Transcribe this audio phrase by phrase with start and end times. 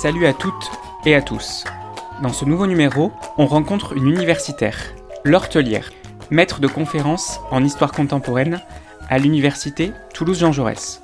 [0.00, 0.70] Salut à toutes
[1.04, 1.64] et à tous.
[2.22, 5.90] Dans ce nouveau numéro, on rencontre une universitaire, l'Hortelière,
[6.30, 8.62] maître de conférences en histoire contemporaine
[9.10, 11.02] à l'université Toulouse-Jean Jaurès.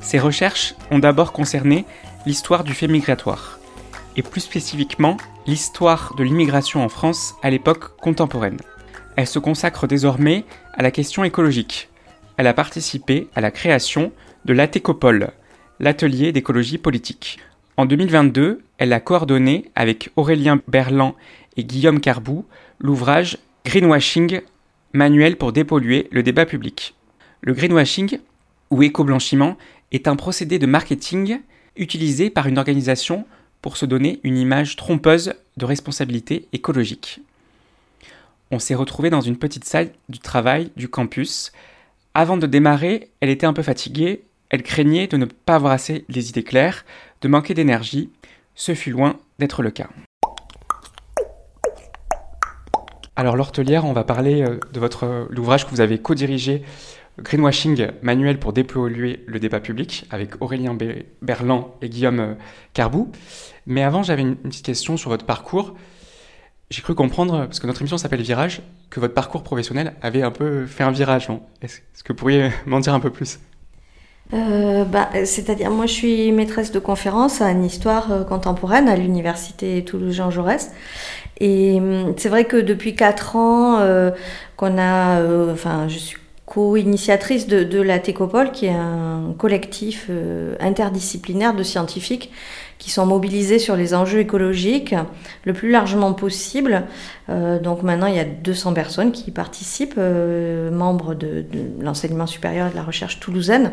[0.00, 1.84] Ses recherches ont d'abord concerné
[2.24, 3.58] l'histoire du fait migratoire,
[4.16, 8.60] et plus spécifiquement l'histoire de l'immigration en France à l'époque contemporaine.
[9.16, 11.90] Elle se consacre désormais à la question écologique.
[12.38, 14.10] Elle a participé à la création
[14.46, 15.32] de l'ATECOPOL,
[15.80, 17.40] l'atelier d'écologie politique.
[17.78, 21.14] En 2022, elle a coordonné avec Aurélien Berland
[21.56, 22.44] et Guillaume Carbou
[22.80, 24.40] l'ouvrage Greenwashing,
[24.92, 26.96] manuel pour dépolluer le débat public.
[27.40, 28.18] Le greenwashing,
[28.72, 29.56] ou éco-blanchiment,
[29.92, 31.38] est un procédé de marketing
[31.76, 33.26] utilisé par une organisation
[33.62, 37.20] pour se donner une image trompeuse de responsabilité écologique.
[38.50, 41.52] On s'est retrouvé dans une petite salle du travail du campus.
[42.14, 46.04] Avant de démarrer, elle était un peu fatiguée, elle craignait de ne pas avoir assez
[46.08, 46.84] les idées claires,
[47.20, 48.10] de manquer d'énergie.
[48.54, 49.88] Ce fut loin d'être le cas.
[53.16, 56.62] Alors l'hortelière, on va parler euh, de votre l'ouvrage que vous avez co-dirigé
[57.20, 60.76] Greenwashing, manuel pour dépolluer le débat public, avec Aurélien
[61.20, 62.34] Berland et Guillaume euh,
[62.74, 63.10] Carbou.
[63.66, 65.74] Mais avant, j'avais une petite question sur votre parcours.
[66.70, 70.30] J'ai cru comprendre, parce que notre émission s'appelle Virage, que votre parcours professionnel avait un
[70.30, 71.28] peu fait un virage.
[71.62, 73.40] Est-ce que vous pourriez m'en dire un peu plus?
[74.34, 79.84] Euh, bah, C'est-à-dire, moi je suis maîtresse de conférence en histoire euh, contemporaine à l'université
[79.84, 80.70] Toulouse-Jean Jaurès.
[81.40, 84.10] Et hum, c'est vrai que depuis quatre ans euh,
[84.56, 90.10] qu'on a, euh, enfin je suis co-initiatrice de, de, la Técopole, qui est un collectif
[90.60, 92.32] interdisciplinaire de scientifiques
[92.78, 94.94] qui sont mobilisés sur les enjeux écologiques
[95.44, 96.84] le plus largement possible.
[97.28, 102.26] Euh, donc maintenant, il y a 200 personnes qui participent, euh, membres de, de l'enseignement
[102.26, 103.72] supérieur et de la recherche toulousaine.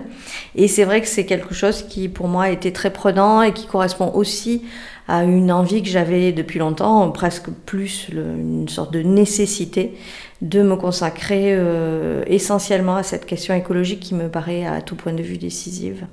[0.56, 3.54] Et c'est vrai que c'est quelque chose qui, pour moi, a été très prenant et
[3.54, 4.64] qui correspond aussi
[5.08, 9.94] à une envie que j'avais depuis longtemps, presque plus une sorte de nécessité
[10.42, 15.14] de me consacrer euh, essentiellement à cette question écologique qui me paraît à tout point
[15.14, 16.06] de vue décisive.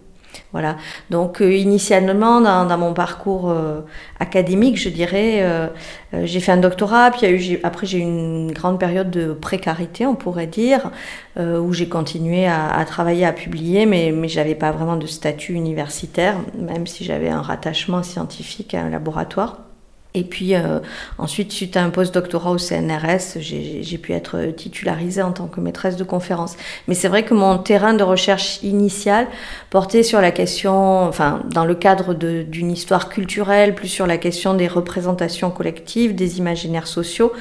[0.53, 0.77] Voilà.
[1.11, 3.81] Donc euh, initialement dans, dans, mon parcours euh,
[4.21, 5.69] académique, je dirais, euh,
[6.15, 10.07] euh j'ai fait un doctorat, puis eu, après j'ai eu une grande période de précarité,
[10.07, 10.91] on pourrait dire,
[11.39, 15.07] euh, où j'ai continué à, à, travailler, à publier, mais, mais j'avais pas vraiment de
[15.07, 19.72] statut universitaire, même si j'avais un rattachement scientifique à un laboratoire.
[20.15, 20.81] Et puis euh,
[21.17, 25.97] ensuite, suite à un post-doctorat au CNRS, j'ai pu être titularisée en tant que maîtresse
[25.97, 26.57] de conférence.
[26.87, 29.27] Mais c'est vrai que mon terrain de recherche initial
[29.71, 34.53] portait sur la question, enfin, dans le cadre d'une histoire culturelle, plus sur la question
[34.53, 37.33] des représentations collectives, des imaginaires sociaux,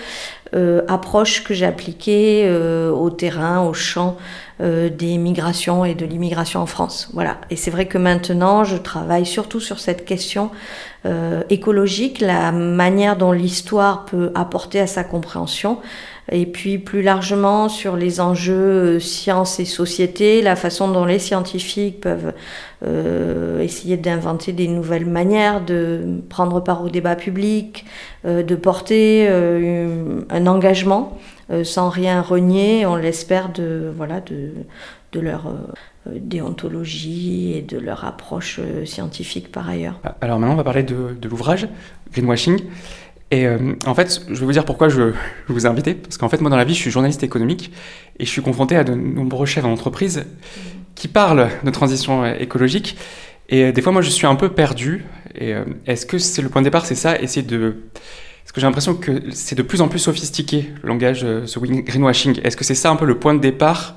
[0.53, 4.17] euh, approche que j'ai appliquée euh, au terrain, au champ
[4.59, 7.09] euh, des migrations et de l'immigration en France.
[7.13, 7.37] Voilà.
[7.49, 10.51] Et c'est vrai que maintenant, je travaille surtout sur cette question
[11.49, 15.79] écologique, la manière dont l'histoire peut apporter à sa compréhension,
[16.31, 22.01] et puis plus largement sur les enjeux sciences et société, la façon dont les scientifiques
[22.01, 22.33] peuvent
[23.59, 27.83] essayer d'inventer des nouvelles manières de prendre part au débat public,
[28.23, 31.17] de porter euh, un engagement
[31.51, 34.51] euh, sans rien renier, on l'espère, de, voilà, de,
[35.11, 39.99] de leur euh, déontologie et de leur approche euh, scientifique par ailleurs.
[40.21, 41.67] Alors maintenant, on va parler de, de l'ouvrage
[42.13, 42.59] Greenwashing.
[43.33, 43.47] Et
[43.85, 45.13] en fait, je vais vous dire pourquoi je
[45.47, 45.93] vous ai invité.
[45.93, 47.71] Parce qu'en fait, moi, dans la vie, je suis journaliste économique
[48.19, 50.25] et je suis confronté à de nombreux chefs d'entreprise
[50.95, 52.97] qui parlent de transition écologique.
[53.47, 55.05] Et des fois, moi, je suis un peu perdu.
[55.33, 55.53] Et
[55.87, 57.77] est-ce que c'est le point de départ, c'est ça, essayer de
[58.51, 62.41] parce que j'ai l'impression que c'est de plus en plus sophistiqué le langage, ce greenwashing.
[62.43, 63.95] Est-ce que c'est ça un peu le point de départ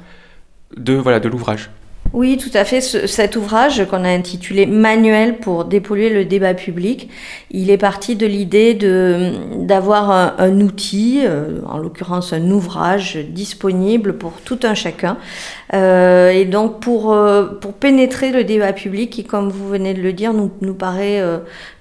[0.77, 1.71] de voilà de l'ouvrage?
[2.12, 2.81] Oui, tout à fait.
[2.81, 7.09] cet ouvrage qu'on a intitulé Manuel pour dépolluer le débat public,
[7.51, 14.35] il est parti de l'idée d'avoir un, outil, euh, en l'occurrence un ouvrage disponible pour
[14.45, 15.17] tout un chacun,
[15.73, 20.00] euh, et donc pour, euh, pour pénétrer le débat public qui, comme vous venez de
[20.00, 21.21] le dire, nous, nous paraît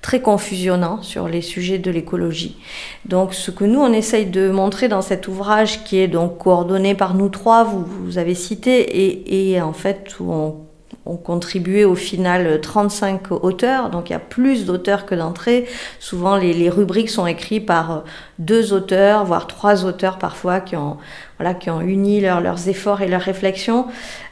[0.02, 2.58] très confusionnant sur les sujets de l'écologie.
[3.06, 6.96] Donc ce que nous, on essaye de montrer dans cet ouvrage qui est donc coordonné
[6.96, 10.66] par nous trois, vous, vous avez cité, et, et en fait où on
[11.06, 15.66] ont contribué au final 35 auteurs, donc il y a plus d'auteurs que d'entrées.
[16.00, 18.04] Souvent, les, rubriques sont écrites par
[18.40, 20.98] deux auteurs, voire trois auteurs parfois, qui ont,
[21.38, 23.88] voilà, qui ont uni leurs efforts et leurs réflexions.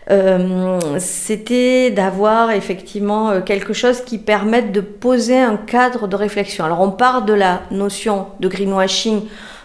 [0.10, 6.66] Euh, c'était d'avoir effectivement euh, quelque chose qui permette de poser un cadre de réflexion.
[6.66, 9.24] Alors, on part de la notion de greenwashing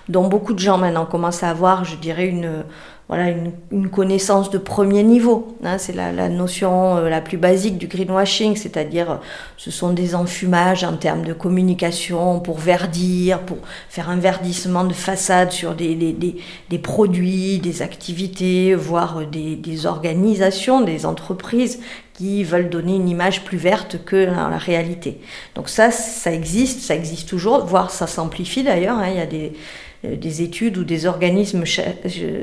[0.08, 2.64] dont beaucoup de gens maintenant commencent à avoir, je dirais, une
[3.08, 3.28] voilà,
[3.70, 5.56] une, connaissance de premier niveau.
[5.62, 9.16] Hein, c'est la, notion euh, la plus basique du greenwashing, c'est-à-dire euh,
[9.56, 13.58] ce sont des enfumages en termes de communication pour verdir, pour
[13.88, 16.36] faire un verdissement de façade sur des, des,
[16.68, 21.78] des, produits, des activités, voire des, des, organisations, des entreprises
[22.14, 25.20] qui veulent donner une image plus verte que dans la réalité.
[25.54, 28.98] Donc ça, ça existe, ça existe toujours, voire ça s'amplifie d'ailleurs.
[28.98, 31.64] Hein, il y a des euh, des études ou des organismes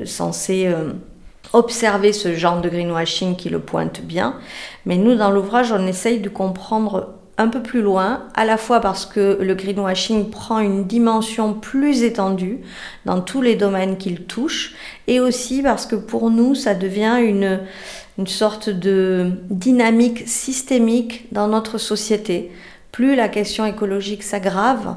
[0.05, 0.91] censés euh,
[1.53, 4.35] observer ce genre de greenwashing qui le pointe bien.
[4.85, 8.79] Mais nous, dans l'ouvrage, on essaye de comprendre un peu plus loin, à la fois
[8.79, 12.59] parce que le greenwashing prend une dimension plus étendue
[13.05, 14.75] dans tous les domaines qu'il touche,
[15.07, 17.61] et aussi parce que pour nous, ça devient une,
[18.19, 22.51] une sorte de dynamique systémique dans notre société.
[22.91, 24.95] Plus la question écologique s'aggrave,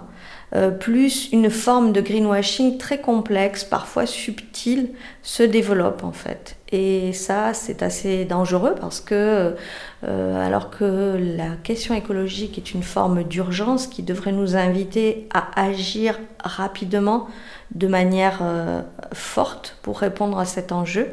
[0.54, 4.90] euh, plus une forme de greenwashing très complexe, parfois subtile,
[5.22, 6.56] se développe en fait.
[6.70, 9.56] Et ça, c'est assez dangereux parce que,
[10.04, 15.60] euh, alors que la question écologique est une forme d'urgence qui devrait nous inviter à
[15.60, 17.26] agir rapidement,
[17.74, 18.82] de manière euh,
[19.12, 21.08] forte pour répondre à cet enjeu,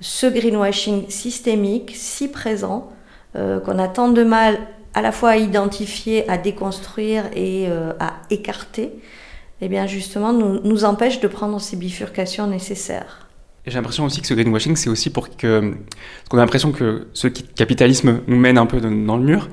[0.00, 2.90] ce greenwashing systémique, si présent,
[3.34, 4.58] qu'on a tant de mal
[4.94, 8.90] à la fois à identifier, à déconstruire et euh, à écarter,
[9.60, 13.28] eh bien justement nous, nous empêche de prendre ces bifurcations nécessaires.
[13.66, 15.60] J'ai l'impression aussi que ce greenwashing, c'est aussi pour que...
[15.70, 19.48] Parce qu'on a l'impression que ce capitalisme nous mène un peu dans le mur,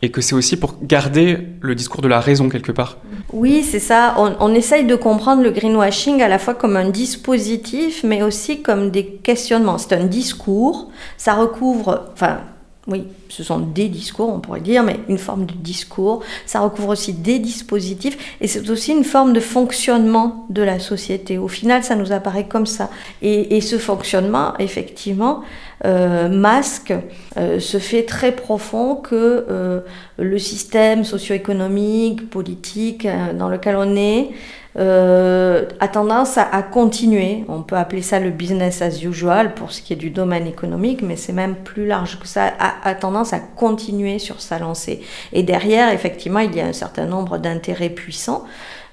[0.00, 2.96] et que c'est aussi pour garder le discours de la raison quelque part.
[3.32, 4.16] Oui, c'est ça.
[4.18, 8.62] On, on, essaye de comprendre le greenwashing à la fois comme un dispositif, mais aussi
[8.62, 9.78] comme des questionnements.
[9.78, 12.40] C'est un discours, ça recouvre, enfin,
[12.88, 16.24] oui, ce sont des discours, on pourrait dire, mais une forme de discours.
[16.46, 21.38] Ça recouvre aussi des dispositifs et c'est aussi une forme de fonctionnement de la société.
[21.38, 22.90] Au final, ça nous apparaît comme ça.
[23.22, 25.42] Et, ce fonctionnement, effectivement,
[25.84, 26.92] euh, masque
[27.36, 29.80] euh, ce fait très profond que euh,
[30.18, 33.06] le système socio-économique, politique
[33.38, 34.30] dans lequel on est,
[34.78, 37.44] euh, a tendance à, continuer.
[37.48, 41.02] On peut appeler ça le business as usual pour ce qui est du domaine économique,
[41.02, 45.02] mais c'est même plus large que ça, a, tendance à continuer sur sa lancée.
[45.32, 48.44] Et derrière, effectivement, il y a un certain nombre d'intérêts puissants,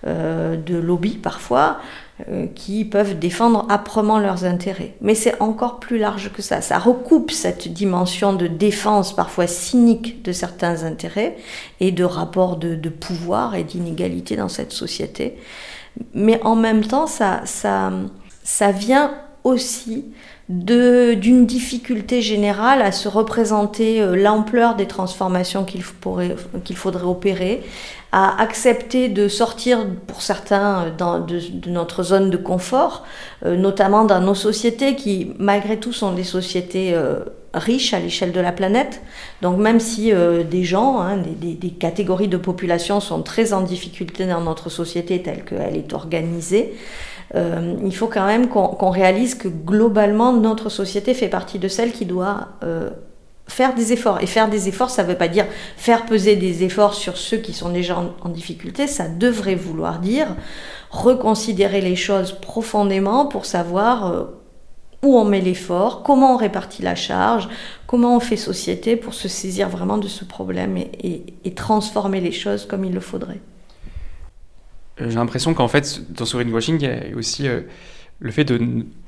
[0.06, 1.78] euh, de lobbies parfois,
[2.30, 4.96] euh, qui peuvent défendre âprement leurs intérêts.
[5.00, 6.60] Mais c'est encore plus large que ça.
[6.60, 11.38] Ça recoupe cette dimension de défense parfois cynique de certains intérêts
[11.80, 15.38] et de rapports de, de pouvoir et d'inégalité dans cette société.
[16.14, 17.92] Mais en même temps, ça, ça,
[18.44, 19.12] ça vient
[19.44, 20.06] aussi
[20.50, 27.62] d'une difficulté générale à se représenter euh, l'ampleur des transformations qu'il faudrait opérer,
[28.12, 33.06] à accepter de sortir pour certains euh, de, notre zone de confort,
[33.46, 36.96] euh, notamment dans nos sociétés qui malgré tout sont des sociétés
[37.54, 39.02] riches à l'échelle de la planète.
[39.42, 40.12] Donc même si
[40.50, 45.44] des gens, hein, des, catégories de population sont très en difficulté dans notre société telle
[45.44, 46.74] qu'elle est organisée,
[47.36, 51.92] euh, il faut quand même qu'on réalise que globalement, notre société fait partie de celle
[51.92, 52.90] qui doit euh,
[53.48, 54.22] faire des efforts.
[54.22, 55.46] Et faire des efforts, ça ne veut pas dire
[55.78, 60.36] faire peser des efforts sur ceux qui sont déjà en, difficulté, ça devrait vouloir dire
[60.90, 64.24] reconsidérer les choses profondément pour savoir euh,
[65.04, 67.48] où on met l'effort, comment on répartit la charge,
[67.88, 72.66] comment on fait société pour se saisir vraiment de ce problème et transformer les choses
[72.66, 73.40] comme il le faudrait.
[75.02, 77.62] Euh, j'ai l'impression qu'en fait, dans ce greenwashing, il y a aussi euh,
[78.20, 78.60] le fait de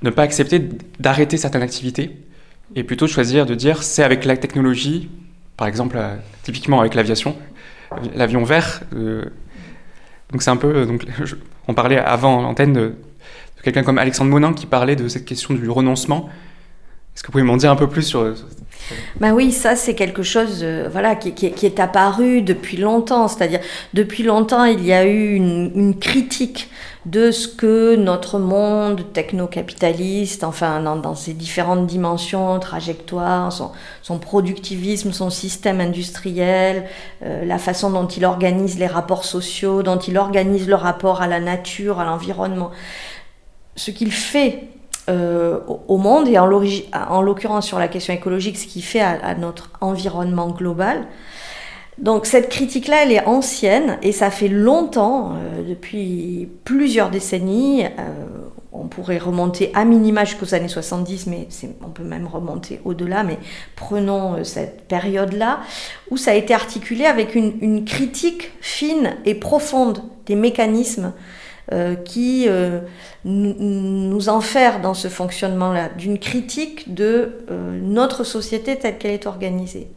[0.02, 0.60] ne pas accepter
[1.00, 2.18] d'arrêter certaines activités
[2.76, 5.10] et plutôt choisir de dire c'est avec la technologie,
[5.58, 7.36] par exemple, euh, typiquement avec l'aviation,
[8.16, 8.82] l'avion vert.
[10.32, 10.86] donc c'est un peu.
[10.86, 11.06] Donc,
[11.68, 12.94] on parlait avant l'antenne de
[13.64, 16.30] quelqu'un comme Alexandre Monin qui parlait de cette question du renoncement.
[17.16, 18.34] Est-ce que vous pouvez m'en dire un peu plus sur...
[19.20, 23.28] Ben oui, ça c'est quelque chose voilà, qui, est apparu depuis longtemps.
[23.28, 23.60] C'est-à-dire,
[23.94, 26.70] depuis longtemps, il y a eu une, critique
[27.06, 33.72] de ce que notre monde techno-capitaliste, enfin dans, ses différentes dimensions, trajectoires, son,
[34.04, 36.86] son productivisme, son système industriel,
[37.24, 41.28] euh, la façon dont il organise les rapports sociaux, dont il organise le rapport à
[41.28, 42.72] la nature, à l'environnement,
[43.82, 44.68] ce qu'il fait
[45.10, 49.72] euh, au monde et en l'occurrence sur la question écologique, ce qu'il fait à, notre
[49.82, 51.08] environnement global,
[51.98, 57.86] donc cette critique-là, elle est ancienne et ça fait longtemps, euh, depuis plusieurs décennies.
[57.86, 57.90] Euh,
[58.72, 61.48] on pourrait remonter à minima jusqu'aux années 70, mais
[61.84, 63.40] on peut même remonter au-delà, mais
[63.76, 65.60] prenons cette période-là,
[66.12, 71.14] où ça a été articulé avec une critique fine et profonde des mécanismes
[72.06, 72.48] qui
[73.26, 77.46] nous enferment dans ce fonctionnement-là, d'une critique de
[77.82, 79.88] notre société telle qu'elle est organisée.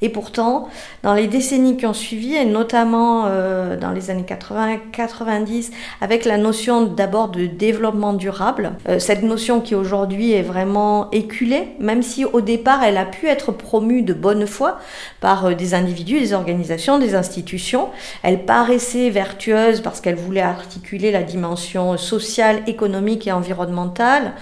[0.00, 0.68] Et pourtant,
[1.02, 6.38] dans les décennies qui ont suivi, et notamment euh, dans les années 80-90, avec la
[6.38, 12.24] notion d'abord de développement durable, euh, cette notion qui aujourd'hui est vraiment éculée, même si
[12.24, 14.78] au départ elle a pu être promue de bonne foi
[15.20, 17.88] par euh, des individus, des organisations, des institutions,
[18.22, 24.32] elle paraissait vertueuse parce qu'elle voulait articuler la dimension sociale, économique et environnementale.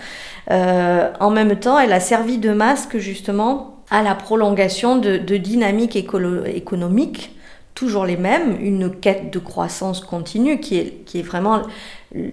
[0.51, 7.37] en même temps, elle a servi de masque justement à la prolongation de, dynamiques économiques
[7.76, 11.62] toujours les mêmes, une quête de croissance continue qui est, vraiment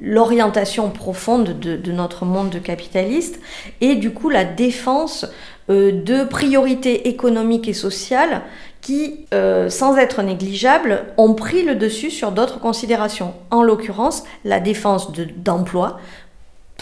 [0.01, 3.39] l'orientation profonde de, notre monde capitaliste
[3.81, 5.27] et du coup la défense
[5.69, 8.41] euh, de priorités économiques et sociales
[8.81, 13.33] qui, euh, sans être négligeables, ont pris le dessus sur d'autres considérations.
[13.49, 15.99] En l'occurrence, la défense d'emplois,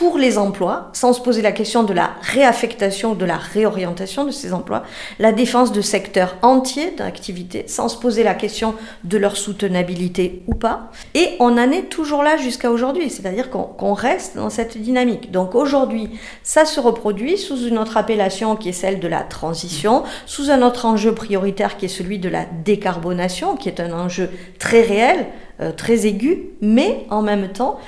[0.02, 4.32] pour les emplois, sans se poser la question de la réaffectation, de la réorientation de
[4.32, 4.82] ces emplois,
[5.20, 10.56] la défense de secteurs entiers d'activité, sans se poser la question de leur soutenabilité ou
[10.56, 10.90] pas.
[11.14, 15.30] Et on en est toujours là jusqu'à aujourd'hui, c'est-à-dire qu'on reste dans cette dynamique.
[15.30, 16.10] Donc aujourd'hui,
[16.42, 20.64] ça se reproduit sous une autre appellation qui est celle de la transition, sous un
[20.64, 25.28] autre enjeu prioritaire qui est celui de la décarbonation, qui est un enjeu très réel,
[25.62, 27.80] euh, très aigu, mais en même temps,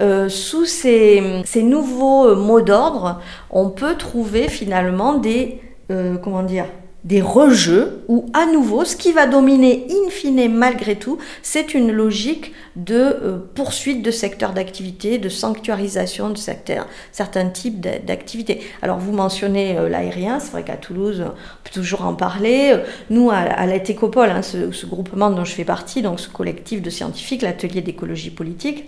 [0.00, 3.20] euh, sous ces, ces, nouveaux mots d'ordre,
[3.50, 5.60] on peut trouver finalement des,
[5.90, 6.66] euh, comment dire,
[7.04, 11.90] des rejeux où à nouveau ce qui va dominer in fine malgré tout c'est une
[11.90, 18.60] logique de euh, poursuite de secteurs d'activité, de sanctuarisation de certains types d'activités.
[18.82, 21.30] Alors vous mentionnez euh, l'aérien, c'est vrai qu'à Toulouse on
[21.64, 22.76] peut toujours en parler.
[23.10, 26.90] Nous à, la Técopole, hein, ce, groupement dont je fais partie, donc ce collectif de
[26.90, 28.84] scientifiques, l'atelier d'écologie politique,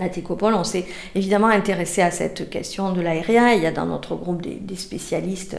[0.00, 3.52] la Técopole, on s'est évidemment intéressé à cette question de l'aérien.
[3.52, 5.56] Il y a dans notre groupe des spécialistes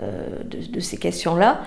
[0.00, 1.60] euh, de, ces questions-là.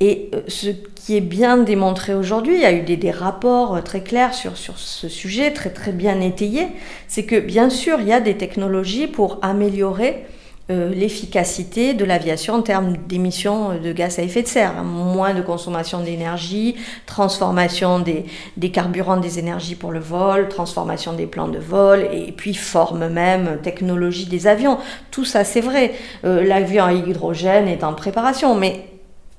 [0.00, 3.80] Et euh, ce qui est bien démontré aujourd'hui, il y a eu des, rapports euh,
[3.80, 6.68] très clairs sur, sur ce sujet, très très bien étayés,
[7.08, 10.26] c'est que bien sûr, il y a des technologies pour améliorer
[10.70, 14.84] l'efficacité de l'aviation en termes d'émissions de gaz à effet de serre.
[14.84, 18.24] Moins de consommation d'énergie, transformation des,
[18.56, 23.08] des, carburants, des énergies pour le vol, transformation des plans de vol, et puis forme
[23.08, 24.78] même, technologie des avions.
[25.10, 25.92] Tout ça, c'est vrai.
[26.24, 28.84] Euh, l'avion à hydrogène est en préparation, mais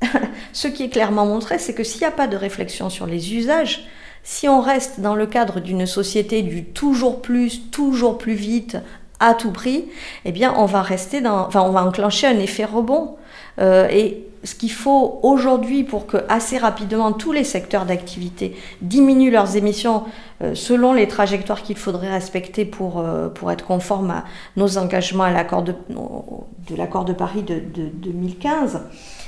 [0.53, 3.35] ce qui est clairement montré, c'est que s'il n'y a pas de réflexion sur les
[3.35, 3.85] usages,
[4.23, 8.77] si on reste dans le cadre d'une société du toujours plus, toujours plus vite,
[9.21, 9.85] à tout prix,
[10.25, 13.15] eh bien, on va rester dans, on va enclencher un effet rebond.
[13.59, 19.31] Euh, et ce qu'il faut aujourd'hui pour que assez rapidement tous les secteurs d'activité diminuent
[19.31, 20.03] leurs émissions
[20.41, 24.25] euh, selon les trajectoires qu'il faudrait respecter pour, euh, pour être conforme à
[24.57, 28.81] nos engagements à l'accord de, de l'accord de Paris de, de 2015,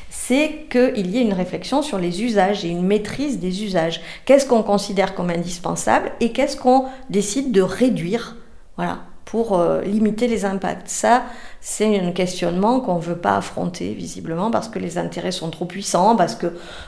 [0.10, 4.02] c'est qu'il y ait une réflexion sur les usages et une maîtrise des usages.
[4.26, 8.38] Qu'est-ce qu'on considère comme indispensable et qu'est-ce qu'on décide de réduire?
[8.78, 9.00] Voilà
[9.34, 10.90] pour euh, limiter les impacts.
[10.90, 11.24] Ça,
[11.66, 15.64] c'est un questionnement qu'on ne veut pas affronter visiblement parce que les intérêts sont trop
[15.64, 16.48] puissants, parce que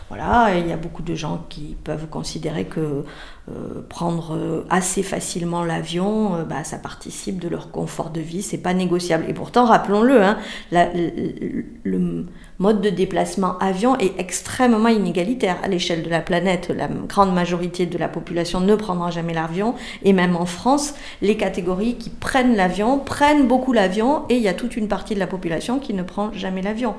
[0.10, 3.06] voilà, il y a beaucoup de gens qui peuvent considérer que
[3.48, 8.58] euh, prendre euh, assez facilement l'avion, bah, ça participe de leur confort de vie, c'est
[8.58, 9.24] pas négociable.
[9.30, 10.38] Et pourtant, rappelons-le, hein,
[10.74, 12.26] le
[12.60, 16.70] mode de déplacement avion est extrêmement inégalitaire à l'échelle de la planète.
[16.76, 21.38] La grande majorité de la population ne prendra jamais l'avion et même en France, les
[21.38, 25.20] catégories qui prennent l'avion prennent beaucoup l'avion et il y a toute une partie de
[25.20, 26.96] la population qui ne prend jamais l'avion.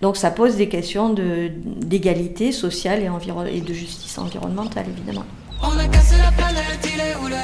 [0.00, 5.24] Donc ça pose des questions d'égalité sociale et, de justice environnementale évidemment.
[5.62, 7.34] On a cassé la planète, il est où le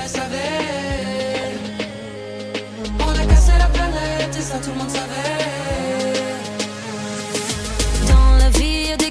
[3.01, 5.66] On a cassé la planète et ça tout le monde savait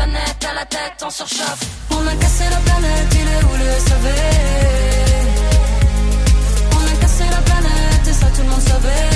[0.00, 1.64] À la tête en surchauffe.
[1.90, 4.06] On a cassé la planète, il est où le SAV
[6.72, 9.10] On a cassé la planète et ça tout le monde savait.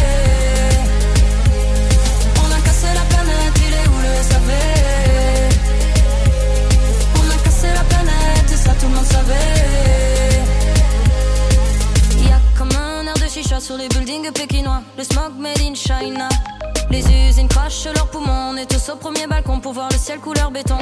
[2.37, 4.51] On a cassé la planète, il est où le SAV
[7.15, 10.43] On a cassé la planète et ça tout le monde savait.
[12.19, 14.83] Y a comme un air de chicha sur les buildings pékinois.
[14.99, 16.29] Le smog made in China.
[16.93, 18.51] Les usines crachent leurs poumons.
[18.53, 20.77] On est tous au premier balcon pour voir le ciel couleur béton.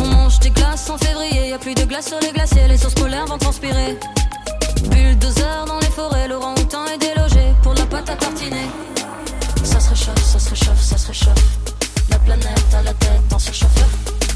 [0.00, 1.48] On mange des glaces en février.
[1.48, 2.68] Y a plus de glace sur les glaciers.
[2.68, 3.98] Les sources polaires vont transpirer.
[4.84, 6.28] Bulldozer dans les forêts.
[6.28, 8.68] Laurent Houtan est délogé pour la pâte à tartiner.
[9.64, 11.44] Ça se réchauffe, ça se réchauffe, ça se réchauffe.
[12.10, 13.70] La planète à la tête en surchauffe.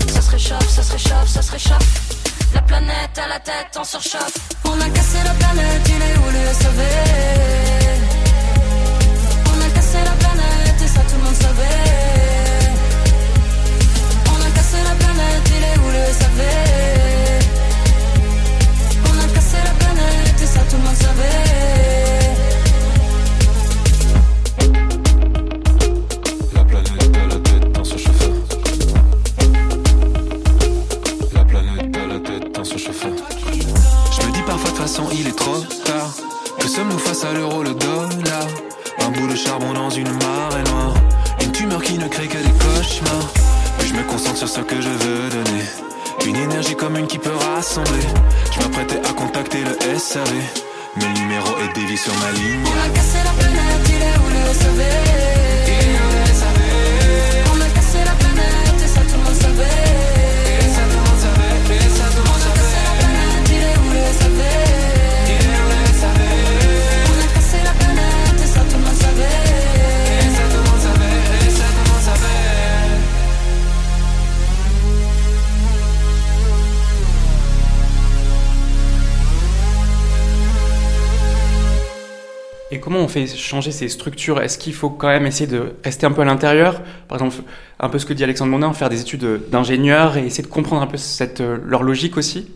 [0.09, 2.15] Ça se réchauffe, ça se réchauffe, ça se réchauffe.
[2.55, 4.35] La planète à la tête en surchauffe.
[4.65, 6.81] On a cassé la planète, il est où le SAV
[9.47, 10.32] On a cassé la planète
[15.93, 16.41] le SAV
[19.05, 21.53] On a cassé la planète et ça tout le monde savait.
[35.15, 36.11] Il est trop tard.
[36.59, 38.47] Que sommes-nous face à l'euro, le dollar?
[39.01, 40.95] Un bout de charbon dans une marée noire.
[41.43, 43.33] Une tumeur qui ne crée que des cauchemars.
[43.79, 45.12] Puis je me concentre sur ce que je veux.
[46.73, 48.01] Énergie commune qui peut rassembler.
[48.53, 50.29] Je m'apprêtais à contacter le SAV.
[50.97, 52.65] Mais le numéro est dévié sur ma ligne.
[52.65, 54.81] On a cassé la planète, il est où le SAV
[82.83, 84.41] comment on fait changer ces structures?
[84.41, 86.83] Est-ce qu'il faut quand même essayer de rester un peu à l'intérieur?
[87.09, 87.45] Par exemple,
[87.81, 90.83] un peu ce que dit Alexandre Mondin, faire des études d'ingénieur et essayer de comprendre
[90.83, 92.49] un peu cette, euh, leur logique aussi?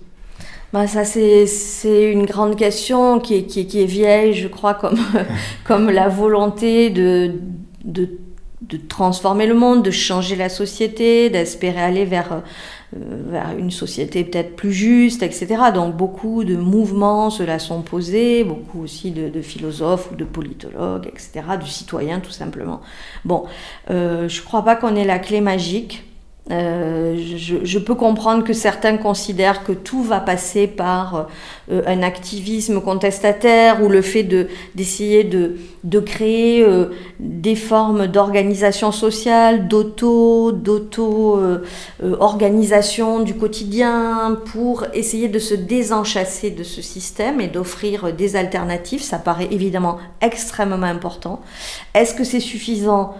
[0.73, 4.75] Bah, ça, c'est, une grande question qui est, qui est, qui est vieille, je crois,
[4.75, 4.99] comme,
[5.65, 7.33] comme la volonté de,
[7.85, 8.11] de,
[8.63, 12.43] de transformer le monde, de changer la société, d'espérer aller vers,
[12.93, 15.57] vers une société peut-être plus juste, etc.
[15.75, 20.25] Donc beaucoup de mouvements se la sont posés, beaucoup aussi de, de philosophes ou de
[20.25, 22.81] politologues, etc., de citoyens tout simplement.
[23.25, 23.45] Bon,
[23.91, 26.05] euh, je ne crois pas qu'on ait la clé magique.
[26.53, 31.27] Euh, je, je, peux comprendre que certains considèrent que tout va passer par
[31.73, 38.07] euh, un activisme contestataire ou le fait de d'essayer de, de créer euh, des formes
[38.07, 41.65] d'organisation sociale, d'auto d'auto euh,
[42.21, 49.03] organisation du quotidien pour essayer de se désenchasser de ce système et d'offrir des alternatives.
[49.03, 51.41] Ça paraît évidemment extrêmement important.
[51.93, 53.17] Est-ce que c'est suffisant?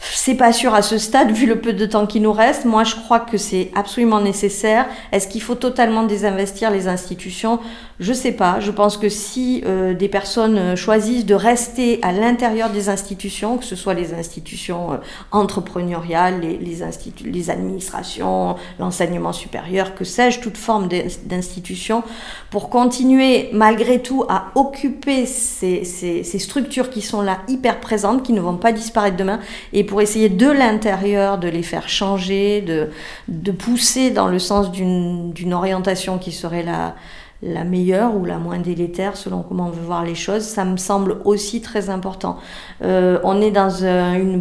[0.00, 2.64] C'est pas sûr à ce stade, vu le peu de temps qui nous reste.
[2.64, 4.86] Moi, je crois que c'est absolument nécessaire.
[5.10, 7.58] Est-ce qu'il faut totalement désinvestir les institutions?
[7.98, 8.60] Je sais pas.
[8.60, 13.64] Je pense que si euh, des personnes choisissent de rester à l'intérieur des institutions, que
[13.64, 14.96] ce soit les institutions euh,
[15.32, 16.78] entrepreneuriales, les, les,
[17.24, 20.88] les administrations, l'enseignement supérieur, que sais-je, toute forme
[21.24, 22.04] d'institution,
[22.50, 28.22] pour continuer malgré tout à occuper ces, ces, ces structures qui sont là hyper présentes,
[28.22, 29.40] qui ne vont pas disparaître demain,
[29.72, 32.90] et pour essayer de l'intérieur de les faire changer, de,
[33.26, 36.94] de pousser dans le sens d'une orientation qui serait la,
[37.42, 40.76] la meilleure ou la moins délétère selon comment on veut voir les choses, ça me
[40.76, 42.38] semble aussi très important.
[42.82, 44.40] Euh, on est dans un,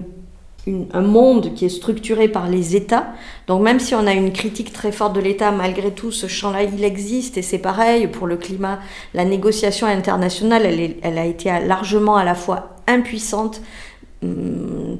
[0.94, 3.08] un monde qui est structuré par les États,
[3.46, 6.64] donc même si on a une critique très forte de l'État, malgré tout, ce champ-là,
[6.64, 8.80] il existe et c'est pareil pour le climat.
[9.14, 13.62] La négociation internationale, elle, est, elle a été largement à la fois impuissante,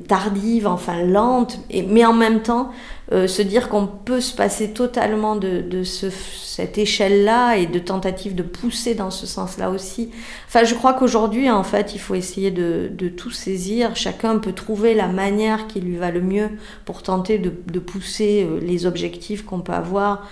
[0.08, 2.72] tardive, enfin lente, mais en même temps
[3.14, 7.80] euh, se dire qu'on peut se passer totalement de, de ce, cette échelle-là et de
[7.80, 10.12] tentatives de pousser dans ce sens-là aussi.
[10.48, 13.96] Enfin, je crois qu'aujourd'hui, en fait, il faut essayer de, tout saisir.
[13.96, 16.50] Chacun peut trouver la manière qui lui va le mieux
[16.86, 20.28] pour tenter de, pousser euh, les objectifs qu'on peut avoir.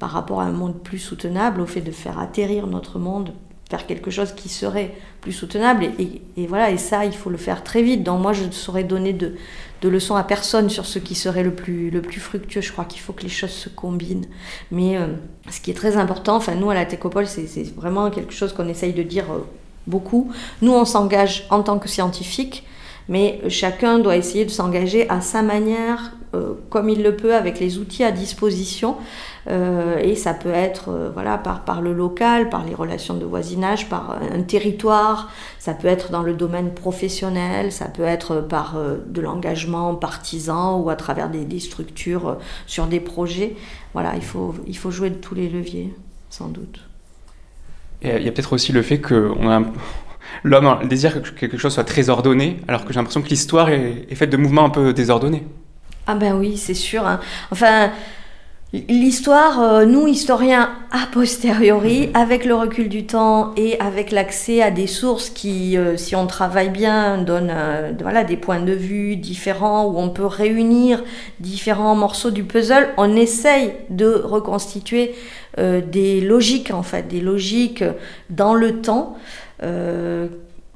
[0.00, 3.32] par rapport à un monde plus soutenable, au fait de faire atterrir notre monde
[3.70, 5.90] vers quelque chose qui serait plus soutenable.
[5.98, 8.02] Et, voilà, et ça, il faut le faire très vite.
[8.02, 9.34] Donc moi, je ne saurais donner de,
[9.82, 12.60] leçons à personne sur ce qui serait le plus, fructueux.
[12.60, 14.26] Je crois qu'il faut que les choses se combinent.
[14.70, 14.98] Mais
[15.50, 18.68] ce qui est très important, enfin nous à la Técopole, c'est vraiment quelque chose qu'on
[18.68, 19.26] essaye de dire
[19.86, 20.32] beaucoup.
[20.62, 22.64] Nous, on s'engage en tant que scientifiques,
[23.08, 27.58] mais chacun doit essayer de s'engager à sa manière, euh, comme il le peut, avec
[27.58, 28.96] les outils à disposition.
[29.50, 33.24] Euh, et ça peut être euh, voilà, par, par le local, par les relations de
[33.24, 38.76] voisinage, par un territoire, ça peut être dans le domaine professionnel, ça peut être par
[39.06, 43.56] de l'engagement partisan ou à travers des, des structures sur des projets.
[43.92, 45.92] Voilà, il faut, il faut jouer de tous les leviers,
[46.28, 46.80] sans doute.
[48.02, 49.32] Et il y a peut-être aussi le fait que
[50.44, 54.14] l'homme désire que quelque chose soit très ordonné, alors que j'ai l'impression que l'histoire est,
[54.14, 55.44] faite de mouvements un peu désordonnés.
[56.06, 57.06] Ah ben oui, c'est sûr.
[57.06, 57.20] Hein.
[57.50, 57.90] Enfin,
[58.72, 64.70] L'histoire, euh, nous historiens a posteriori, avec le recul du temps et avec l'accès à
[64.70, 69.16] des sources qui, euh, si on travaille bien, donnent euh, voilà, des points de vue
[69.16, 71.02] différents, où on peut réunir
[71.40, 75.16] différents morceaux du puzzle, on essaye de reconstituer
[75.58, 77.82] des logiques, en fait, des logiques
[78.30, 79.16] dans le temps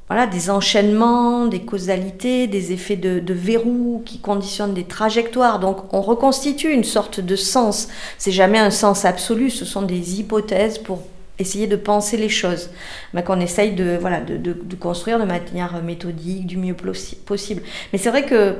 [0.09, 5.61] voilà, des enchaînements, des causalités, des effets de, de, verrou qui conditionnent des trajectoires.
[5.61, 7.89] Donc on reconstitue une sorte de sens.
[8.19, 11.03] C'est jamais un sens absolu, ce sont des hypothèses pour
[11.39, 12.71] essayer de penser les choses,
[13.13, 17.63] mais qu'on essaye de, voilà, de, de, de, construire de manière méthodique, du mieux possible.
[17.93, 18.57] Mais c'est vrai que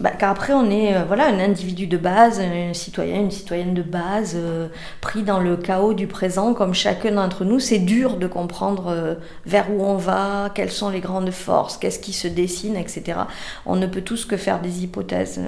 [0.00, 3.74] bah, car après on est euh, voilà un individu de base, un citoyen, une citoyenne
[3.74, 4.68] de base, euh,
[5.00, 7.60] pris dans le chaos du présent comme chacun d'entre nous.
[7.60, 9.14] C'est dur de comprendre euh,
[9.46, 13.18] vers où on va, quelles sont les grandes forces, qu'est-ce qui se dessine, etc.
[13.66, 15.40] On ne peut tous que faire des hypothèses.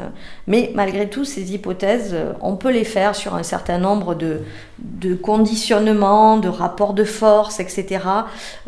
[0.46, 4.42] Mais malgré tout, ces hypothèses, on peut les faire sur un certain nombre de,
[4.78, 8.00] de conditionnements, de rapports de force, etc.,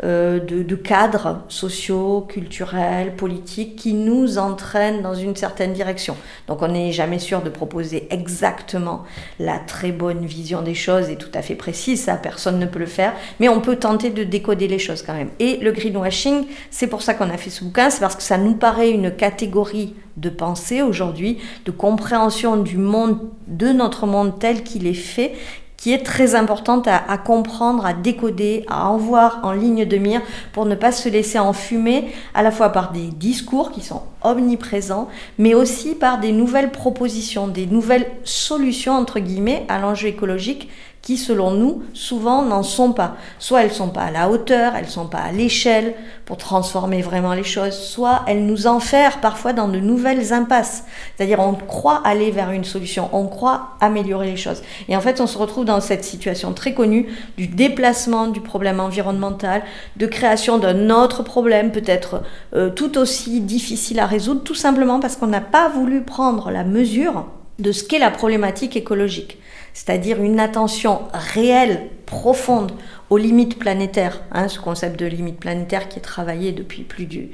[0.03, 6.15] de, de cadres sociaux, culturels, politiques qui nous entraînent dans une certaine direction.
[6.47, 9.03] Donc on n'est jamais sûr de proposer exactement
[9.39, 12.79] la très bonne vision des choses et tout à fait précise, ça personne ne peut
[12.79, 15.29] le faire, mais on peut tenter de décoder les choses quand même.
[15.39, 18.37] Et le greenwashing, c'est pour ça qu'on a fait ce bouquin, c'est parce que ça
[18.37, 24.63] nous paraît une catégorie de pensée aujourd'hui, de compréhension du monde, de notre monde tel
[24.63, 25.33] qu'il est fait,
[25.77, 30.21] qui est très importante à, comprendre, à décoder, à en voir en ligne de mire
[30.51, 35.07] pour ne pas se laisser enfumer à la fois par des discours qui sont omniprésents,
[35.37, 40.67] mais aussi par des nouvelles propositions, des nouvelles solutions entre guillemets à l'enjeu écologique
[41.07, 43.15] qui, selon nous, souvent n'en sont pas.
[43.39, 45.93] Soit elles sont pas à la hauteur, elles sont pas à l'échelle
[46.25, 50.83] pour transformer vraiment les choses, soit elles nous enferment parfois dans de nouvelles impasses.
[51.15, 54.61] C'est-à-dire on croit aller vers une solution, on croit améliorer les choses.
[54.89, 58.81] Et en fait, on se retrouve dans cette situation très connue du déplacement du problème
[58.81, 59.61] environnemental,
[59.95, 62.21] de création d'un autre problème peut-être
[62.53, 66.65] euh, tout aussi difficile à résoudre, tout simplement parce qu'on n'a pas voulu prendre la
[66.65, 67.27] mesure
[67.59, 69.37] de ce qu'est la problématique écologique
[69.77, 72.71] c'est-à-dire une attention réelle, profonde
[73.11, 77.29] aux limites planétaires, hein, ce concept de limite planétaire qui est travaillé depuis plus d'une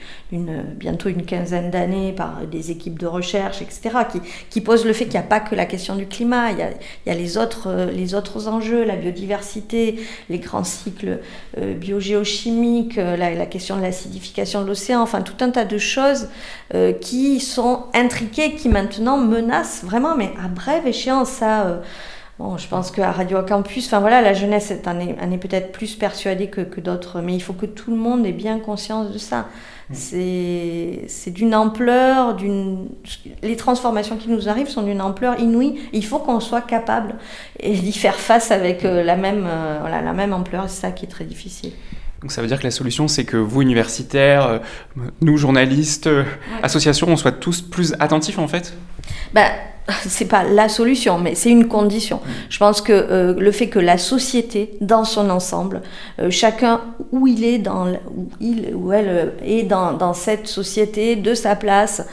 [0.76, 3.92] bientôt une quinzaine d'années par des équipes de recherche, etc.,
[4.50, 7.10] qui, pose le fait qu'il n'y a pas que la question du climat, il y
[7.10, 11.20] a, les, autres, les autres enjeux, la biodiversité, les grands cycles
[11.58, 15.78] euh, biogéochimiques, euh, la, la, question de l'acidification de l'océan, enfin tout un tas de
[15.78, 16.28] choses
[16.74, 21.82] euh, qui sont intriquées, qui maintenant menacent vraiment, mais à brève échéance, ça
[22.44, 25.96] Bon, je pense qu'à Radio Campus, enfin voilà, la jeunesse en est, est peut-être plus
[25.96, 29.18] persuadée que, que d'autres, mais il faut que tout le monde ait bien conscience de
[29.18, 29.48] ça.
[29.90, 29.94] Mm.
[31.08, 32.90] C'est d'une ampleur, d'une
[33.44, 35.80] les transformations qui nous arrivent sont d'une ampleur inouïe.
[35.94, 37.16] Il faut qu'on soit capable
[37.64, 40.66] d'y faire face avec euh, la même, euh, voilà, la même ampleur.
[40.68, 41.72] C'est ça qui est très difficile.
[42.24, 44.60] Donc ça veut dire que la solution, c'est que vous, universitaires, euh,
[45.22, 46.10] nous, journalistes,
[46.64, 48.74] associations, on soit tous plus attentifs en fait?
[49.34, 49.52] Ben,
[50.08, 52.22] c'est pas la solution, mais c'est une condition.
[52.50, 55.82] Je pense que euh, le fait que la société, dans son ensemble,
[56.20, 56.82] euh, chacun
[57.12, 61.34] où il est, dans, où il ou elle euh, est dans, dans cette société, de
[61.34, 62.06] sa place,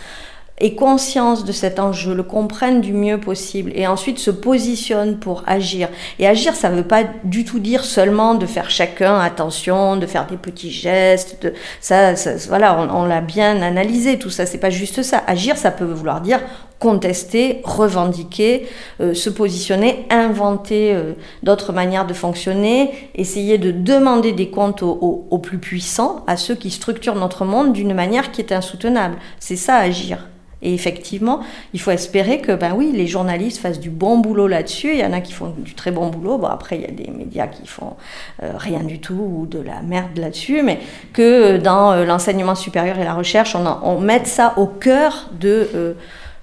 [0.61, 5.43] ait conscience de cet enjeu, le comprenne du mieux possible et ensuite se positionne pour
[5.47, 5.89] agir.
[6.19, 10.07] Et agir, ça ne veut pas du tout dire seulement de faire chacun attention, de
[10.07, 11.53] faire des petits gestes.
[11.81, 12.15] Ça,
[12.49, 14.47] voilà, on, l'a bien analysé tout ça.
[14.47, 15.23] C'est pas juste ça.
[15.27, 16.41] Agir, ça peut vouloir dire
[16.79, 18.67] contester, revendiquer,
[19.01, 25.39] euh, se positionner, inventer euh, d'autres manières de fonctionner, essayer de demander des comptes aux,
[25.43, 29.17] plus puissants, à ceux qui structurent notre monde d'une manière qui est insoutenable.
[29.39, 30.27] C'est ça agir.
[30.63, 31.41] Et effectivement,
[31.73, 34.93] il faut espérer que, ben oui, les journalistes fassent du bon boulot là-dessus.
[34.93, 36.39] Il y en a qui font du très bon boulot.
[36.39, 37.97] Bon, après, il y a des médias qui font
[38.43, 40.63] euh, rien du tout ou de la merde là-dessus.
[40.63, 40.81] Mais
[41.13, 45.71] que dans euh, l'enseignement supérieur et la recherche, on, on mette ça au cœur de
[45.75, 45.95] euh,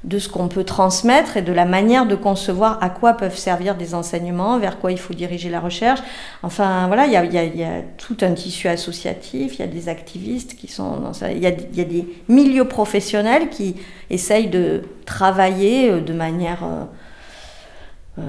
[0.08, 3.76] de ce qu'on peut transmettre et de la manière de concevoir à quoi peuvent servir
[3.76, 6.00] des enseignements, vers quoi il faut diriger la recherche.
[6.44, 10.70] Enfin, voilà, il y a, tout un tissu associatif, il y a des activistes qui
[10.70, 13.76] sont dans ça, il y a, y a des milieux professionnels qui
[14.10, 16.64] essayent de travailler euh, de manière...
[18.20, 18.22] Euh,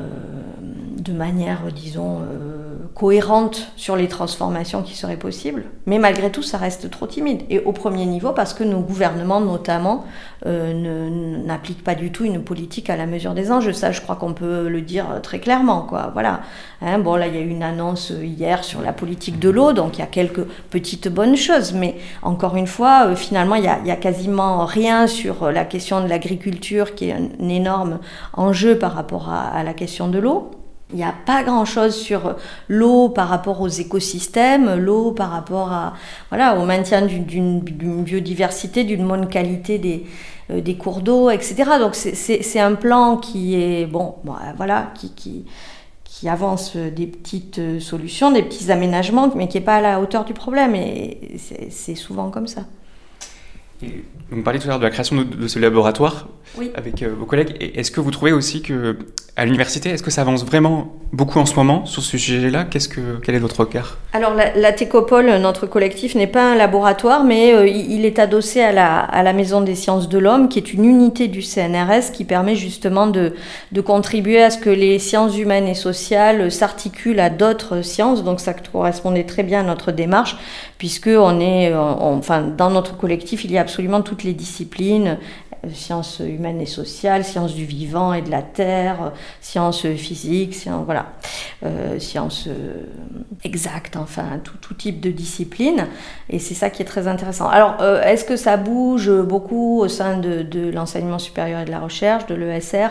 [0.98, 5.64] de manière, disons, euh, cohérente sur les transformations qui seraient possibles.
[5.86, 7.42] Mais malgré tout, ça reste trop timide.
[7.50, 10.04] Et au premier niveau, parce que nos gouvernements, notamment,
[10.46, 13.72] euh, n'appliquent pas du tout une politique à la mesure des enjeux.
[13.72, 15.82] Ça, je crois qu'on peut le dire très clairement.
[15.82, 16.10] Quoi.
[16.12, 16.40] Voilà.
[16.82, 19.72] Hein, bon, là, il y a eu une annonce hier sur la politique de l'eau,
[19.72, 21.72] donc il y a quelques petites bonnes choses.
[21.72, 26.94] Mais encore une fois, finalement, il a, a, quasiment rien sur la question de l'agriculture,
[26.94, 28.00] qui est un énorme
[28.32, 30.50] enjeu par rapport à, à la question de l'eau.
[30.90, 32.36] Il n'y a pas grand-chose sur
[32.68, 35.92] l'eau par rapport aux écosystèmes, l'eau par rapport à,
[36.30, 40.06] voilà, au maintien d'une biodiversité, d'une bonne qualité des,
[40.50, 41.56] euh, des cours d'eau, etc.
[41.78, 45.44] Donc c'est un plan qui est, bon, bon voilà, qui, qui,
[46.04, 50.24] qui, avance des petites solutions, des petits aménagements, mais qui n'est pas à la hauteur
[50.24, 50.74] du problème.
[50.74, 51.36] Et
[51.68, 52.62] c'est souvent comme ça.
[53.82, 56.70] Et vous parliez tout à l'heure de la création de, de ce laboratoire oui.
[56.74, 57.54] avec euh, vos collègues.
[57.60, 58.98] Est-ce que vous trouvez aussi que
[59.36, 62.64] à l'université, est-ce que ça avance vraiment beaucoup en ce moment sur ce sujet-là?
[62.64, 63.98] Qu'est-ce que quel est votre regard?
[64.12, 68.60] Alors la, la Técopole, notre collectif, n'est pas un laboratoire, mais euh, il est adossé
[68.60, 72.10] à la, à la Maison des sciences de l'homme, qui est une unité du CNRS
[72.12, 73.34] qui permet justement de,
[73.70, 78.24] de contribuer à ce que les sciences humaines et sociales s'articulent à d'autres sciences.
[78.24, 80.36] Donc ça correspondait très bien à notre démarche,
[80.78, 85.18] puisque on est, on, enfin dans notre collectif, il y a absolument toutes les disciplines
[85.74, 91.12] sciences humaines et sociales, sciences du vivant et de la terre, sciences physiques, sciences, voilà,
[91.66, 92.84] euh, sciences euh,
[93.44, 95.86] exactes, enfin tout, tout, type de discipline.
[96.30, 97.48] Et c'est ça qui est très intéressant.
[97.48, 101.70] Alors, euh, est-ce que ça bouge beaucoup au sein de, de l'enseignement supérieur et de
[101.70, 102.88] la recherche, de l'ESR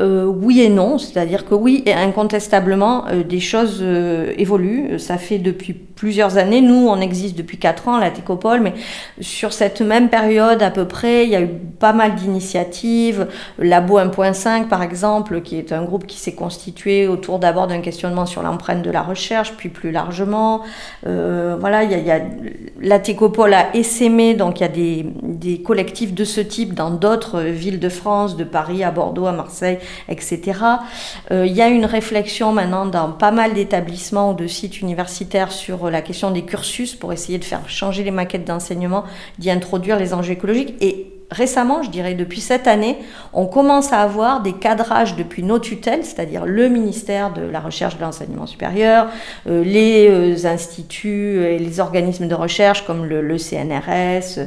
[0.00, 4.98] euh, oui et non, c'est-à-dire que oui, et incontestablement, euh, des choses euh, évoluent.
[4.98, 6.62] Ça fait depuis plusieurs années.
[6.62, 8.72] Nous, on existe depuis quatre ans, la Técopole, mais
[9.20, 13.26] sur cette même période à peu près, il y a eu pas mal d'initiatives.
[13.58, 18.24] Labo 1.5, par exemple, qui est un groupe qui s'est constitué autour d'abord d'un questionnement
[18.24, 20.62] sur l'empreinte de la recherche, puis plus largement.
[21.04, 22.20] voilà, il y, a, il y, a,
[22.80, 26.90] la Técopole a essaimé, donc il y a des, des collectifs de ce type dans
[26.90, 29.78] d'autres villes de France, de Paris à Bordeaux, à Marseille
[30.08, 30.60] etc.
[31.30, 35.52] Euh, il y a une réflexion maintenant dans pas mal d'établissements ou de sites universitaires
[35.52, 39.04] sur la question des cursus pour essayer de faire changer les maquettes d'enseignement,
[39.38, 40.74] d'y introduire les enjeux écologiques.
[40.80, 42.98] Et récemment, je dirais depuis cette année,
[43.32, 47.96] on commence à avoir des cadrages depuis nos tutelles, c'est-à-dire le ministère de la Recherche
[47.96, 49.08] de l'Enseignement supérieur,
[49.48, 54.40] euh, les euh, instituts et les organismes de recherche comme le, CNRS,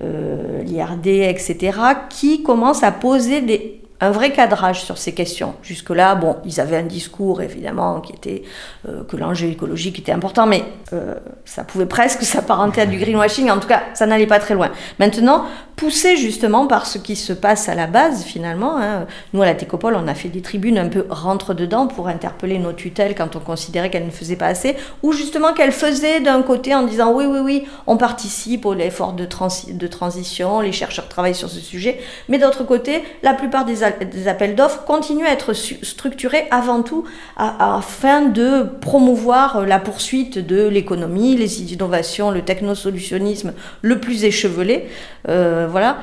[0.00, 1.78] l'IRD, etc.,
[2.10, 5.54] qui commencent à poser des, un vrai cadrage sur ces questions.
[5.62, 8.42] Jusque-là, bon, ils avaient un discours évidemment qui était
[8.88, 11.14] euh, que l'enjeu écologique était important, mais euh,
[11.44, 13.50] ça pouvait presque s'apparenter à du greenwashing.
[13.50, 14.70] En tout cas, ça n'allait pas très loin.
[14.98, 15.44] Maintenant,
[15.76, 19.54] poussé justement par ce qui se passe à la base finalement, hein, nous à la
[19.54, 23.36] Técopole, on a fait des tribunes un peu rentre dedans pour interpeller nos tutelles quand
[23.36, 27.12] on considérait qu'elles ne faisaient pas assez, ou justement qu'elles faisaient d'un côté en disant
[27.12, 32.00] oui, oui, oui, on participe de, trans de transition, les chercheurs travaillent sur ce sujet,
[32.28, 37.04] mais d'autre côté, la plupart des des appels d'offres continuent à être structurés avant tout
[37.36, 44.88] afin de promouvoir euh, la poursuite de l'économie, les innovations, le technosolutionnisme le plus échevelé.
[45.28, 45.98] Euh, voilà.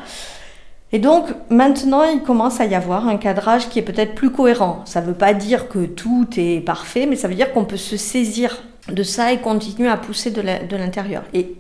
[0.94, 4.84] Et donc maintenant, il commence à y avoir un cadrage qui est peut-être plus cohérent.
[4.86, 7.78] Ça ne veut pas dire que tout est parfait, mais ça veut dire qu'on peut
[7.78, 10.42] se saisir de ça et continuer à pousser de
[10.76, 11.24] l'intérieur.
[11.34, 11.56] Et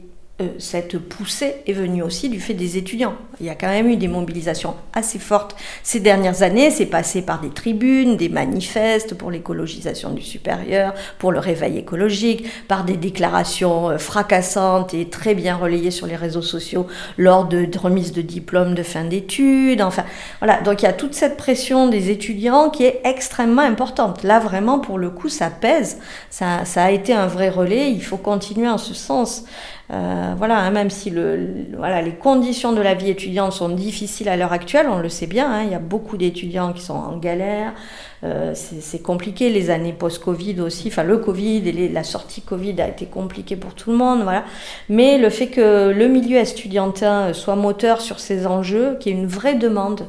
[0.57, 3.15] cette poussée est venue aussi du fait des étudiants.
[3.39, 6.69] Il y a quand même eu des mobilisations assez fortes ces dernières années.
[6.69, 12.45] C'est passé par des tribunes, des manifestes pour l'écologisation du supérieur, pour le réveil écologique,
[12.67, 17.67] par des déclarations euh, fracassantes et très bien relayées sur les réseaux sociaux lors de,
[17.77, 19.81] remises de diplômes de fin d'études.
[19.81, 20.05] Enfin,
[20.39, 20.61] voilà.
[20.61, 24.23] Donc il y a toute cette pression des étudiants qui est extrêmement importante.
[24.23, 25.99] Là, vraiment, pour le coup, ça pèse.
[26.29, 27.91] Ça a été un vrai relais.
[27.91, 29.43] Il faut continuer en ce sens.
[29.91, 34.53] Euh, voilà, hein, même si les conditions de la vie étudiante sont difficiles à l'heure
[34.53, 37.73] actuelle, on le sait bien, hein, il y a beaucoup d'étudiants qui sont en galère,
[38.23, 42.87] euh, c'est compliqué, les années post-Covid aussi, enfin le Covid et la sortie Covid a
[42.87, 44.43] été compliqué pour tout le monde, voilà.
[44.89, 49.19] Mais le fait que le milieu estudiantin soit moteur sur ces enjeux, qu'il y ait
[49.19, 50.05] une vraie demande,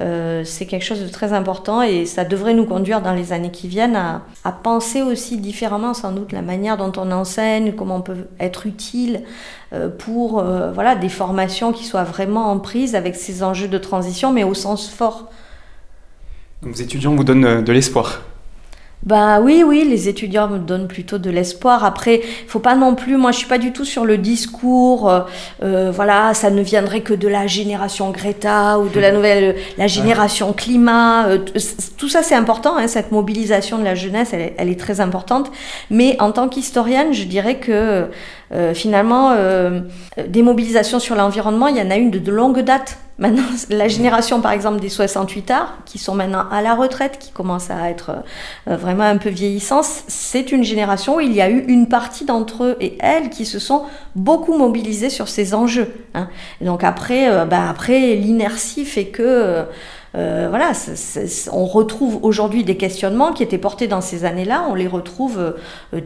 [0.00, 3.50] euh, c'est quelque chose de très important et ça devrait nous conduire dans les années
[3.50, 7.96] qui viennent à, à, penser aussi différemment sans doute la manière dont on enseigne, comment
[7.96, 9.24] on peut être utile
[9.72, 13.78] euh, pour euh, voilà, des formations qui soient vraiment en prise avec ces enjeux de
[13.78, 15.30] transition mais au sens fort.
[16.62, 18.22] Donc vos étudiants vous donnent de l'espoir
[19.04, 21.84] ben oui, oui, les étudiants me donnent plutôt de l'espoir.
[21.84, 23.16] Après, faut pas non plus.
[23.16, 25.08] Moi, je suis pas du tout sur le discours.
[25.08, 25.20] Euh,
[25.62, 29.86] euh, voilà, ça ne viendrait que de la génération Greta ou de la nouvelle, la
[29.86, 31.28] génération climat.
[31.28, 31.38] Euh,
[31.96, 32.76] tout ça, c'est important.
[32.76, 35.52] Hein, cette mobilisation de la jeunesse, elle, elle, est très importante.
[35.90, 38.08] Mais en tant qu'historienne, je dirais que
[38.74, 39.36] finalement,
[40.16, 42.98] des mobilisations sur l'environnement, il y en a une de, longue date.
[43.18, 47.32] Maintenant, la génération, par exemple, des 68 arts, qui sont maintenant à la retraite, qui
[47.32, 48.12] commencent à être
[48.68, 52.24] euh, vraiment un peu vieillissants, c'est une génération où il y a eu une partie
[52.24, 55.92] d'entre eux et elles qui se sont beaucoup mobilisés sur ces enjeux.
[56.14, 56.28] Hein.
[56.60, 59.64] donc après, euh, bah après l'inertie fait que...
[60.14, 60.72] Euh, voilà,
[61.52, 65.54] on retrouve aujourd'hui des questionnements qui étaient portés dans ces années-là, on les retrouve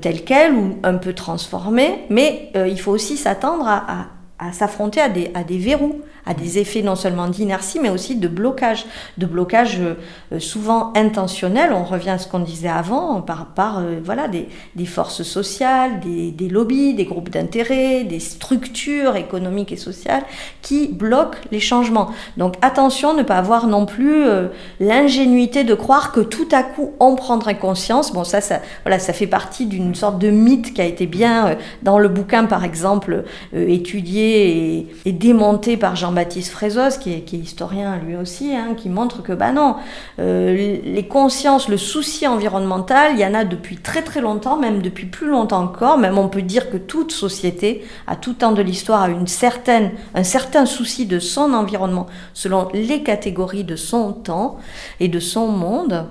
[0.01, 5.59] tels quels ou un peu transformés, mais il faut aussi s'attendre à, s'affronter à des
[5.59, 8.87] verrous à des effets non seulement d'inertie, mais aussi de blocage,
[9.19, 11.73] de blocage euh, souvent intentionnel.
[11.73, 16.01] On revient à ce qu'on disait avant, par, par euh, voilà, des, des, forces sociales,
[16.01, 20.23] des, des lobbies, des groupes d'intérêt, des structures économiques et sociales
[20.63, 22.11] qui bloquent les changements.
[22.37, 26.93] Donc attention, ne pas avoir non plus euh, l'ingénuité de croire que tout à coup
[27.01, 28.13] on prendrait conscience.
[28.13, 31.57] Bon, ça, ça, voilà, ça fait partie d'une sorte de mythe qui a été bien
[31.83, 37.33] dans le bouquin, par exemple, étudié et, et démonté par Jean baptiste Frézos, qui est,
[37.33, 39.77] historien lui aussi, hein, qui montre que bah non,
[40.19, 44.83] euh, les consciences, le souci environnemental, il y en a depuis très très longtemps, même
[44.83, 45.99] depuis plus longtemps encore.
[45.99, 49.93] Même on peut dire que toute société, à tout temps de l'histoire, a une certaine,
[50.15, 54.59] un certain souci de son environnement selon les catégories de son temps
[55.01, 56.07] et de son monde.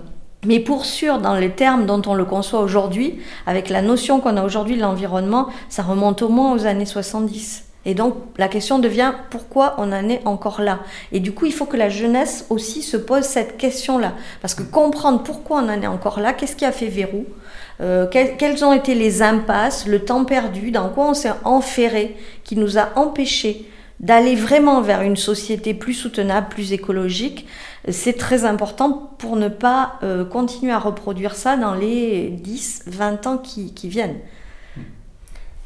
[0.45, 4.37] Mais pour sûr, dans les termes dont on le conçoit aujourd'hui, avec la notion qu'on
[4.37, 7.70] a aujourd'hui de l'environnement, ça remonte au moins aux années 70.
[7.85, 10.79] Et donc la question devient pourquoi on en est encore là?
[11.11, 14.13] Et du coup, il faut que la jeunesse aussi se pose cette question-là.
[14.41, 17.25] Parce que comprendre pourquoi on en est encore là, qu'est-ce qui a fait verrou?
[17.81, 22.55] Euh, quelles, ont été les impasses, le temps perdu, dans quoi on s'est enferré, qui
[22.55, 23.67] nous a empêchés
[23.99, 27.47] d'aller vraiment vers une société plus soutenable, plus écologique,
[27.89, 33.27] c'est très important pour ne pas euh, continuer à reproduire ça dans les 10, 20
[33.27, 34.17] ans qui viennent.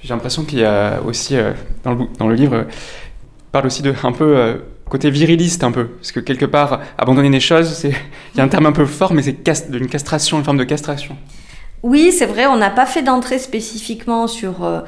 [0.05, 2.67] J'ai l'impression qu'il y a aussi, euh, dans, le, dans, le, livre,
[3.51, 7.31] parle aussi de un peu euh, côté viriliste un peu, parce que quelque part, abandonner
[7.31, 10.43] les choses, c'est, il y a un terme un peu fort, mais c'est castration, une
[10.43, 11.17] forme de castration.
[11.83, 14.81] Oui, c'est vrai, on n'a pas fait d'entrée spécifiquement sur, euh,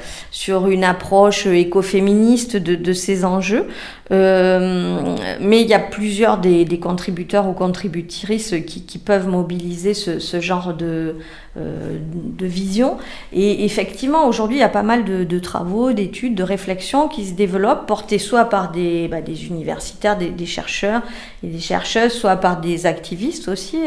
[0.68, 3.68] une approche écoféministe de, ces enjeux,
[4.10, 10.74] euh, mais il y a plusieurs des, contributeurs ou contributrices qui, peuvent mobiliser ce, genre
[10.74, 11.14] de,
[11.56, 12.96] euh, de vision.
[13.32, 17.34] Et effectivement, aujourd'hui, il y a pas mal de, travaux, d'études, de réflexions qui se
[17.34, 21.02] développent, portés soit par des, bah, universitaires, des, chercheurs
[21.44, 23.78] et des chercheuses, soit par des activistes aussi.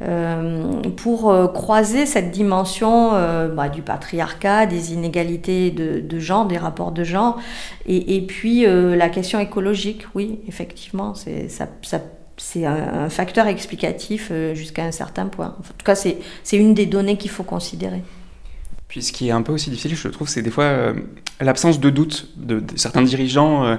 [0.00, 6.56] Euh, pour euh, croiser cette dimension euh, bah, du patriarcat, des inégalités de, genre, des
[6.56, 7.40] rapports de genre,
[7.84, 15.56] et, puis la question écologique, oui, effectivement, c'est un, facteur explicatif jusqu'à un certain point.
[15.58, 16.18] En tout cas, c'est
[16.52, 18.02] une des données qu'il faut considérer.
[18.86, 20.92] Puis ce qui est un peu aussi difficile, je trouve, c'est des fois
[21.40, 23.78] l'absence de doute de, certains dirigeants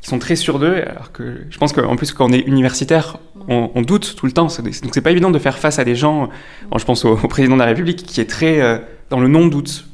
[0.00, 3.18] qui sont très sûrs d'eux, alors que je pense qu'en plus quand on est universitaire,
[3.48, 4.46] on, doute tout le temps.
[4.46, 6.28] Donc c'est pas évident de faire face à des gens,
[6.76, 8.78] je pense au, président de la République, qui est très euh,
[9.10, 9.86] dans le non-doute.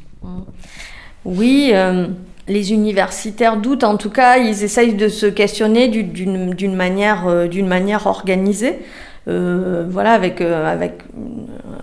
[1.25, 2.07] Oui, euh,
[2.47, 8.07] les universitaires doutent, en tout cas, ils essayent de se questionner d'une manière, euh, manière
[8.07, 8.79] organisée.
[9.29, 11.01] Euh, voilà, avec, avec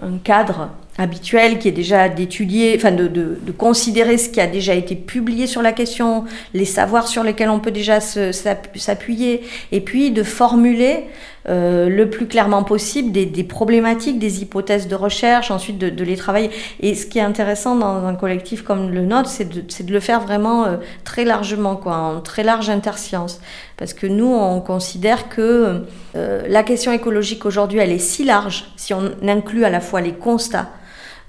[0.01, 4.47] un cadre habituel qui est déjà d'étudier, enfin de, de, de, considérer ce qui a
[4.47, 9.81] déjà été publié sur la question, les savoirs sur lesquels on peut déjà s'appuyer, et
[9.81, 11.05] puis de formuler
[11.49, 16.03] euh, le plus clairement possible des, des, problématiques, des hypothèses de recherche, ensuite de, de,
[16.03, 16.51] les travailler.
[16.79, 19.99] Et ce qui est intéressant dans un collectif comme le nôtre, c'est de, de, le
[19.99, 23.41] faire vraiment euh, très largement, quoi, en très large interscience.
[23.77, 25.83] Parce que nous, on considère que
[26.15, 29.99] euh, la question écologique aujourd'hui, elle est si large, si on inclut à la fois
[29.99, 30.69] les constats,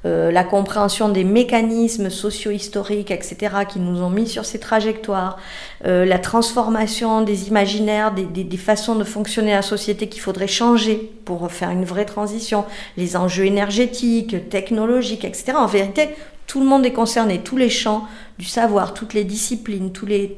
[0.07, 3.37] euh, la compréhension des mécanismes socio-historiques, etc.,
[3.69, 5.39] qui nous ont mis sur ces trajectoires,
[5.87, 10.47] euh, la transformation des imaginaires, des, des, des façons de fonctionner la société qu'il faudrait
[10.47, 12.65] changer pour faire une vraie transition,
[12.97, 15.53] les enjeux énergétiques, technologiques, etc.
[15.57, 16.11] En vérité,
[16.47, 18.07] tout le monde est concerné, tous les champs
[18.39, 20.37] du savoir, toutes les disciplines, tous les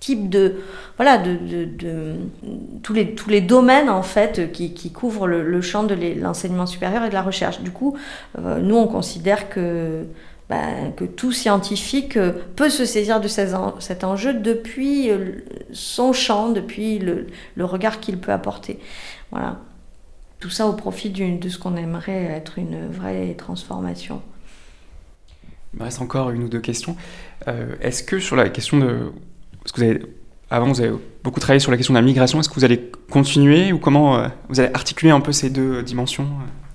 [0.00, 0.56] types de
[0.96, 2.16] voilà de, de,
[2.82, 7.04] tous les tous les domaines en fait qui, qui couvrent le, champ de l'enseignement supérieur
[7.04, 7.60] et de la recherche.
[7.60, 7.96] Du coup,
[8.38, 10.04] euh, nous on considère que
[10.48, 16.12] ben, que tout scientifique euh, peut se saisir de ces cet enjeu depuis euh, son
[16.12, 18.80] champ, depuis le, le regard qu'il peut apporter.
[19.30, 19.60] Voilà.
[20.40, 24.22] Tout ça au profit de ce qu'on aimerait être une vraie transformation.
[25.74, 26.96] Il me reste encore une ou deux questions.
[27.82, 29.12] Est-ce que sur la question de
[30.50, 30.92] avant, vous avez
[31.22, 32.40] beaucoup travaillé sur la question de la migration.
[32.40, 35.82] Est-ce que vous allez continuer ou comment euh, vous allez articuler un peu ces deux
[35.82, 36.26] dimensions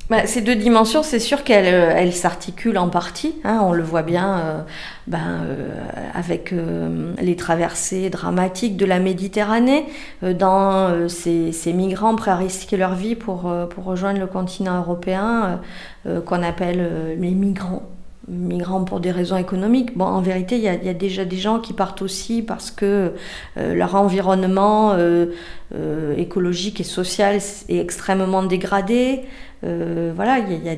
[0.07, 3.33] bah, ces deux dimensions, c'est sûr qu'elles elles s'articulent en partie.
[3.43, 4.61] Hein, on le voit bien euh,
[5.07, 5.83] ben, euh,
[6.13, 9.85] avec euh, les traversées dramatiques de la Méditerranée,
[10.21, 15.59] dans ces, ces, migrants prêts à risquer leur vie pour, pour rejoindre le continent européen,
[16.25, 17.83] qu'on appelle les migrants
[18.27, 19.97] migrants pour des raisons économiques.
[19.97, 23.13] Bon, en vérité, il y, a, déjà des gens qui partent aussi parce que
[23.57, 25.27] euh, leur environnement euh,
[25.73, 29.21] euh, écologique et social est extrêmement dégradé.
[29.65, 30.75] Euh, voilà, il y, a,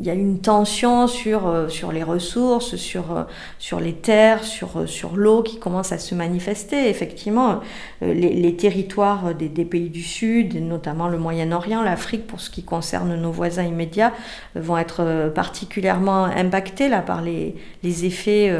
[0.00, 3.22] y, a, une tension sur, euh, sur les ressources, sur, euh,
[3.58, 6.88] sur les terres, sur, sur l'eau qui commence à se manifester.
[6.88, 7.60] Effectivement,
[8.00, 13.14] les, territoires des, des, pays du Sud, notamment le Moyen-Orient, l'Afrique, pour ce qui concerne
[13.14, 14.12] nos voisins immédiats,
[14.54, 18.52] vont être particulièrement impactés là, par les, les effets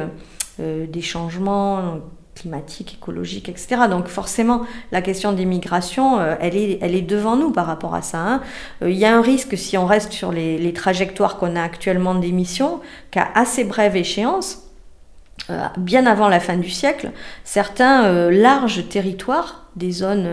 [0.59, 2.01] des changements
[2.41, 3.83] climatique, écologique, etc.
[3.89, 4.63] Donc forcément,
[4.93, 8.19] la question des migrations, euh, elle, est, elle est devant nous par rapport à ça.
[8.19, 8.41] Hein.
[8.83, 11.63] Euh, il y a un risque, si on reste sur les, les trajectoires qu'on a
[11.63, 12.81] actuellement d'émissions,
[13.11, 14.70] qu'à assez brève échéance,
[15.77, 17.11] bien avant la fin du siècle,
[17.45, 20.27] certains euh, larges territoires, des zones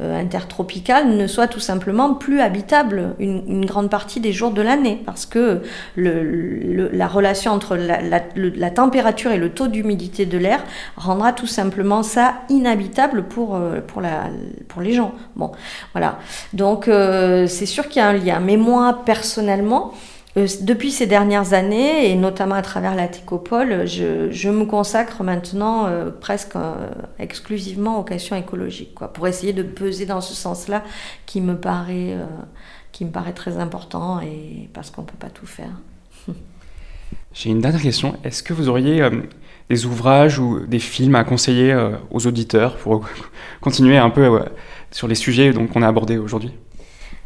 [0.00, 4.62] euh, intertropicales, ne soient tout simplement plus habitables une, une grande partie des jours de
[4.62, 5.60] l'année, parce que
[5.96, 10.64] le, le, la relation entre la, la, la, température et le taux d'humidité de l'air
[10.96, 14.30] rendra tout simplement ça inhabitable pour, pour, la,
[14.68, 15.12] pour les gens.
[15.36, 15.52] Bon,
[15.92, 16.18] voilà.
[16.54, 18.40] Donc c'est sûr qu'il y a un lien.
[18.40, 24.48] Mais moi, personnellement, euh, depuis ces dernières années, et notamment à travers la Técopole, je,
[24.48, 30.20] me consacre maintenant euh, presque euh, exclusivement aux questions écologiques, pour essayer de peser dans
[30.20, 30.84] ce sens-là
[31.26, 35.72] qui me paraît, euh, très important, et parce qu'on ne peut pas tout faire.
[37.32, 38.16] J'ai une dernière question.
[38.24, 39.10] Est-ce que vous auriez euh,
[39.68, 43.08] des ouvrages ou des films à conseiller euh, aux auditeurs pour
[43.60, 44.42] continuer un peu
[44.90, 46.52] sur les sujets qu'on a abordés aujourd'hui?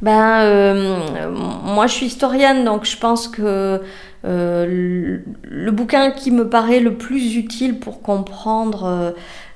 [0.04, 1.30] Ben, euh,
[1.64, 3.80] moi, je suis historienne, donc je pense que
[4.26, 9.14] euh, le, le, bouquin qui me paraît le plus utile pour comprendre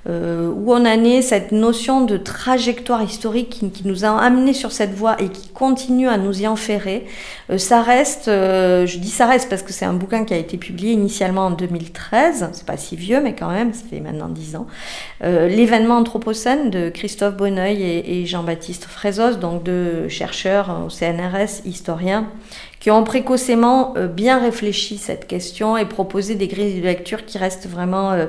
[0.09, 4.73] euh, où on en est cette notion de trajectoire historique qui, nous a amené sur
[4.73, 7.07] cette voie et qui continue à nous y enferrer,
[7.51, 10.37] euh, ça reste, euh, je dis ça reste parce que c'est un bouquin qui a
[10.37, 14.29] été publié initialement en 2013, c'est pas si vieux mais quand même, ça fait maintenant
[14.29, 14.67] 10 ans,
[15.25, 21.65] euh, l'événement anthropocène de Christophe Bonneuil et, et Jean-Baptiste Frézos, donc deux chercheurs au CNRS,
[21.65, 22.29] historiens,
[22.81, 27.39] qui ont précocement euh, bien réfléchi cette question et proposé des grilles de lecture qui
[27.39, 28.27] restent vraiment euh,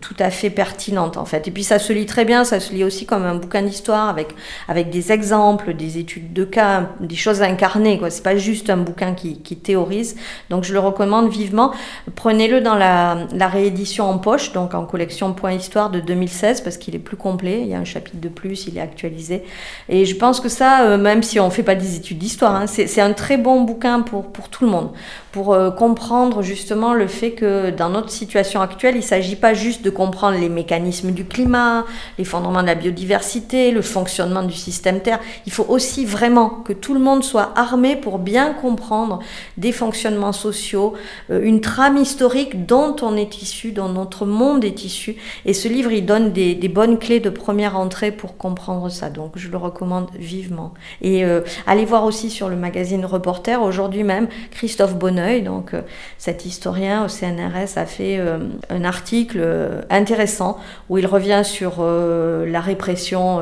[0.00, 1.48] tout à fait pertinentes en fait.
[1.48, 4.08] Et puis ça se lit très bien, ça se lit aussi comme un bouquin d'histoire
[4.08, 4.28] avec
[4.68, 8.10] avec des exemples, des études de cas, des choses incarnées quoi.
[8.10, 10.16] C'est pas juste un bouquin qui, qui théorise.
[10.50, 11.72] Donc je le recommande vivement.
[12.14, 16.94] Prenez-le dans la, réédition en poche, donc en collection Point Histoire de 2016 parce qu'il
[16.94, 17.60] est plus complet.
[17.62, 19.44] Il y a un chapitre de plus, il est actualisé.
[19.88, 22.66] Et je pense que ça, euh, même si on fait pas des études d'histoire, hein,
[22.66, 24.90] c'est un très bon bouquin pour, tout le monde,
[25.36, 29.52] pour euh, comprendre justement le fait que dans notre situation actuelle, il ne s'agit pas
[29.52, 31.84] juste de comprendre les mécanismes du climat,
[32.16, 35.20] l'effondrement de la biodiversité, le fonctionnement du système Terre.
[35.44, 39.18] Il faut aussi vraiment que tout le monde soit armé pour bien comprendre
[39.58, 40.94] des fonctionnements sociaux,
[41.28, 45.16] euh, une trame historique dont on est issu, dont notre monde est issu.
[45.44, 49.10] Et ce livre, il donne des, bonnes clés de première entrée pour comprendre ça.
[49.10, 50.72] Donc je le recommande vivement.
[51.02, 54.94] Et euh, allez voir aussi sur le magazine Reporter aujourd'hui même, Christophe
[55.42, 55.82] Donc euh,
[56.18, 58.38] cet historien au CNRS, a fait euh,
[58.70, 60.58] un article euh, intéressant
[60.88, 63.40] où il revient sur la répression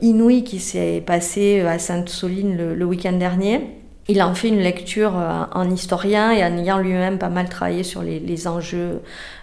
[0.00, 3.60] inouïe qui s'est passée à Sainte-Soline le, le week-end dernier.
[4.08, 8.02] Il en fait une lecture en historien et en ayant lui-même pas mal travaillé sur
[8.02, 9.00] les, les enjeux